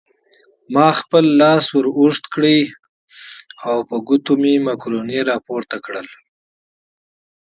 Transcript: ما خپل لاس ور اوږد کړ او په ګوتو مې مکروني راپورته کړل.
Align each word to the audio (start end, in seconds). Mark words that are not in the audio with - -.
ما 0.73 0.87
خپل 0.99 1.23
لاس 1.41 1.65
ور 1.75 1.85
اوږد 1.97 2.25
کړ 2.33 2.45
او 3.67 3.77
په 3.89 3.95
ګوتو 4.07 4.33
مې 4.41 4.53
مکروني 4.67 5.19
راپورته 5.31 5.75
کړل. 5.85 6.07